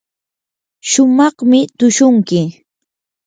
shumaqmi 0.89 1.59
tushunki. 1.77 2.41